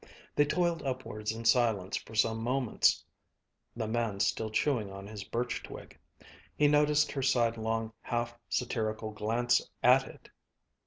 [0.35, 3.05] They toiled upwards in silence for some moments,
[3.75, 5.95] the man still chewing on his birch twig.
[6.57, 10.31] He noticed her sidelong half satirical glance at it.